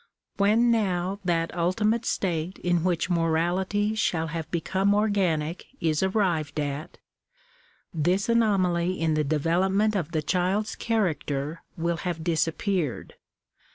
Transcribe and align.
When 0.37 0.71
now 0.71 1.19
that 1.23 1.55
ultimate 1.55 2.07
state 2.07 2.57
in 2.57 2.83
which 2.83 3.07
morality 3.07 3.93
shall 3.93 4.29
have 4.29 4.49
become 4.49 4.95
organic 4.95 5.67
is 5.79 6.01
arrived 6.01 6.59
at, 6.59 6.97
this 7.93 8.27
anomaly 8.27 8.99
in 8.99 9.13
the 9.13 9.23
development 9.23 9.95
of 9.95 10.11
the 10.11 10.23
child's 10.23 10.75
character 10.75 11.61
will 11.77 11.97
have 11.97 12.23
disappeared. 12.23 13.13